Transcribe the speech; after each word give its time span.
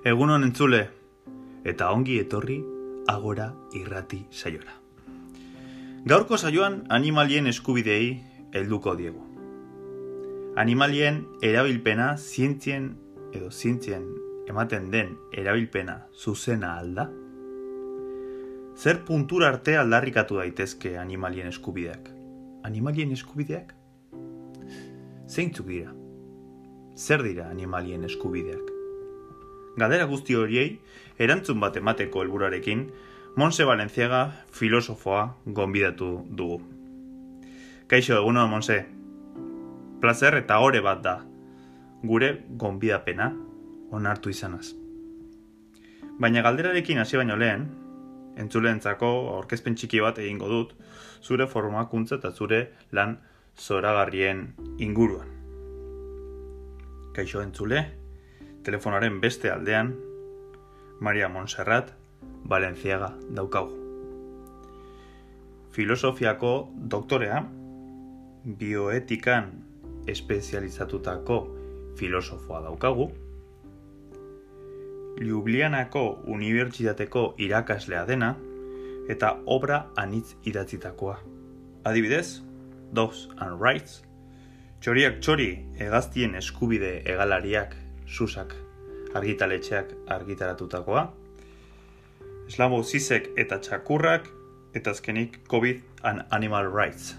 Egunon 0.00 0.46
entzule, 0.46 0.86
eta 1.68 1.90
ongi 1.92 2.14
etorri 2.22 2.54
agora 3.12 3.50
irrati 3.76 4.22
saiora. 4.32 4.72
Gaurko 6.08 6.38
saioan 6.38 6.78
animalien 6.88 7.50
eskubideei 7.50 8.14
helduko 8.56 8.94
diegu. 8.96 9.20
Animalien 10.56 11.26
erabilpena 11.44 12.14
zientzien 12.16 12.94
edo 13.36 13.50
zientzien 13.50 14.08
ematen 14.48 14.88
den 14.90 15.12
erabilpena 15.36 15.98
zuzena 16.16 16.78
alda? 16.78 17.10
Zer 18.80 19.04
puntura 19.04 19.52
arte 19.52 19.76
aldarrikatu 19.76 20.40
daitezke 20.40 20.96
animalien 20.96 21.52
eskubideak? 21.52 22.08
Animalien 22.64 23.12
eskubideak? 23.12 23.76
Zeintzuk 25.28 25.68
dira? 25.68 25.92
Zer 26.96 27.22
dira 27.22 27.50
animalien 27.52 28.08
eskubideak? 28.08 28.69
Galdera 29.80 30.04
guzti 30.04 30.34
horiei, 30.36 30.74
erantzun 31.16 31.60
bat 31.60 31.76
emateko 31.80 32.20
helburarekin, 32.20 32.84
Monse 33.40 33.64
Valenciaga 33.64 34.24
filosofoa 34.52 35.22
gonbidatu 35.46 36.08
dugu. 36.36 36.58
Kaixo, 37.88 38.18
eguno, 38.18 38.46
Monse. 38.50 38.82
Plazer 40.02 40.36
eta 40.40 40.58
ore 40.60 40.82
bat 40.84 41.00
da. 41.04 41.14
Gure 42.02 42.30
gonbidapena 42.60 43.30
onartu 43.96 44.32
izanaz. 44.34 44.74
Baina 46.20 46.42
galderarekin 46.44 47.00
hasi 47.00 47.16
baino 47.16 47.38
lehen, 47.40 47.64
entzuleentzako 48.40 49.08
aurkezpen 49.36 49.78
txiki 49.78 50.02
bat 50.04 50.18
egingo 50.20 50.50
dut, 50.50 50.74
zure 51.22 51.46
formakuntza 51.48 52.18
eta 52.20 52.32
zure 52.32 52.60
lan 52.92 53.16
zoragarrien 53.56 54.44
inguruan. 54.78 55.32
Kaixo 57.16 57.40
entzule, 57.42 57.86
telefonaren 58.62 59.20
beste 59.20 59.50
aldean, 59.50 59.94
Maria 61.00 61.28
Montserrat, 61.28 61.94
Valenciaga 62.44 63.14
daukagu. 63.30 63.76
Filosofiako 65.72 66.52
doktorea, 66.74 67.44
bioetikan 68.44 69.50
espezializatutako 70.08 71.40
filosofoa 71.96 72.62
daukagu, 72.68 73.10
Ljubljanako 75.20 76.02
unibertsitateko 76.32 77.34
irakaslea 77.44 78.06
dena, 78.08 78.30
eta 79.10 79.34
obra 79.44 79.82
anitz 80.00 80.36
idatzitakoa. 80.48 81.18
Adibidez, 81.84 82.40
Dogs 82.94 83.26
and 83.36 83.60
Rights, 83.60 84.00
Txoriak 84.80 85.18
txori 85.20 85.50
egaztien 85.84 86.32
eskubide 86.38 87.02
egalariak 87.12 87.74
susak 88.10 88.54
argitaletxeak 89.14 89.94
argitaratutakoa, 90.10 91.06
Slamo 92.50 92.82
Zizek 92.82 93.30
eta 93.38 93.60
Txakurrak, 93.62 94.26
eta 94.74 94.90
azkenik 94.90 95.38
COVID 95.48 96.02
and 96.02 96.24
Animal 96.30 96.70
Rights. 96.70 97.14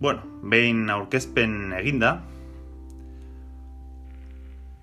Bueno, 0.00 0.22
behin 0.42 0.90
aurkezpen 0.90 1.72
eginda, 1.78 2.20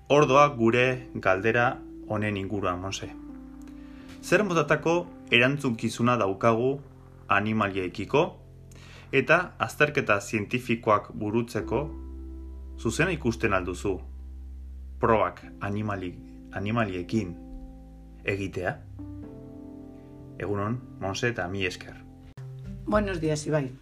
ordoa 0.08 0.48
gure 0.56 0.86
galdera 1.14 1.76
honen 2.08 2.36
inguruan, 2.36 2.80
monse. 2.80 3.10
Zer 4.22 4.44
motatako 4.44 5.06
erantzunkizuna 5.32 6.16
daukagu 6.20 6.78
animaliekiko, 7.28 8.24
eta 9.12 9.38
azterketa 9.58 10.20
zientifikoak 10.20 11.12
burutzeko 11.14 12.05
egitea. 18.22 18.84
Egunon, 20.38 20.82
esker. 21.64 22.04
Buenos 22.84 23.20
días, 23.20 23.46
Ibai. 23.46 23.72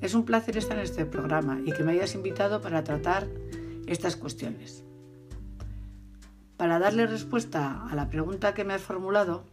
Es 0.00 0.14
un 0.14 0.24
placer 0.24 0.56
estar 0.56 0.78
en 0.78 0.84
este 0.84 1.04
programa 1.04 1.60
y 1.66 1.72
que 1.72 1.84
me 1.84 1.92
hayas 1.92 2.14
invitado 2.14 2.62
para 2.62 2.82
tratar 2.82 3.28
estas 3.86 4.16
cuestiones. 4.16 4.84
Para 6.56 6.78
darle 6.78 7.06
respuesta 7.06 7.86
a 7.86 7.94
la 7.94 8.08
pregunta 8.08 8.54
que 8.54 8.64
me 8.64 8.72
has 8.72 8.82
formulado, 8.82 9.44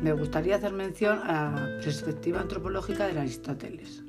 me 0.00 0.12
gustaría 0.12 0.56
hacer 0.56 0.72
mención 0.72 1.18
a 1.24 1.50
la 1.50 1.80
perspectiva 1.82 2.40
antropológica 2.40 3.08
de 3.08 3.18
Aristóteles 3.18 4.04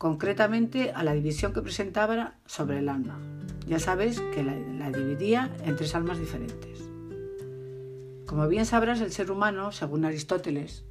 concretamente 0.00 0.92
a 0.92 1.04
la 1.04 1.12
división 1.12 1.52
que 1.52 1.60
presentaba 1.60 2.38
sobre 2.46 2.78
el 2.78 2.88
alma. 2.88 3.20
Ya 3.66 3.78
sabes 3.78 4.18
que 4.34 4.42
la, 4.42 4.90
dividía 4.90 5.54
en 5.62 5.76
tres 5.76 5.94
almas 5.94 6.18
diferentes. 6.18 6.88
Como 8.26 8.48
bien 8.48 8.64
sabrás, 8.64 9.02
el 9.02 9.12
ser 9.12 9.30
humano, 9.30 9.72
según 9.72 10.06
Aristóteles, 10.06 10.86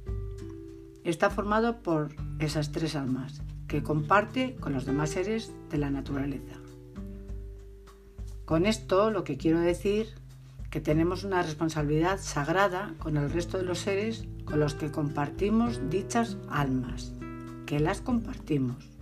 está 1.02 1.28
formado 1.28 1.82
por 1.82 2.14
esas 2.38 2.70
tres 2.70 2.94
almas 2.94 3.42
que 3.66 3.82
comparte 3.82 4.54
con 4.60 4.74
los 4.74 4.86
demás 4.86 5.10
seres 5.10 5.52
de 5.70 5.78
la 5.78 5.90
naturaleza. 5.90 6.54
Con 8.44 8.64
esto 8.64 9.10
lo 9.10 9.24
que 9.24 9.36
quiero 9.36 9.58
decir 9.58 10.06
que 10.70 10.80
tenemos 10.80 11.24
una 11.24 11.42
responsabilidad 11.42 12.20
sagrada 12.20 12.94
con 13.00 13.16
el 13.16 13.28
resto 13.28 13.58
de 13.58 13.64
los 13.64 13.80
seres 13.80 14.28
con 14.44 14.60
los 14.60 14.74
que 14.74 14.92
compartimos 14.92 15.90
dichas 15.90 16.36
almas, 16.48 17.12
que 17.66 17.80
las 17.80 18.02
compartimos. 18.02 18.99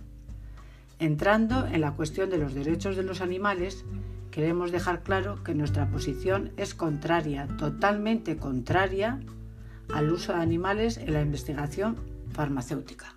Entrando 0.99 1.65
en 1.65 1.79
la 1.79 1.93
cuestión 1.93 2.29
de 2.29 2.37
los 2.37 2.53
derechos 2.53 2.97
de 2.97 3.03
los 3.03 3.21
animales, 3.21 3.85
queremos 4.31 4.71
dejar 4.71 5.01
claro 5.01 5.41
que 5.45 5.55
nuestra 5.55 5.89
posición 5.89 6.51
es 6.57 6.75
contraria, 6.75 7.47
totalmente 7.57 8.35
contraria 8.35 9.21
al 9.93 10.11
uso 10.11 10.33
de 10.33 10.39
animales 10.39 10.97
en 10.97 11.13
la 11.13 11.21
investigación 11.21 11.95
farmacéutica. 12.33 13.13